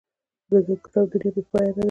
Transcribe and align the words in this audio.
د 0.49 0.51
کتاب 0.83 1.05
دنیا 1.11 1.29
بې 1.35 1.41
پایانه 1.51 1.71
ده. 1.75 1.79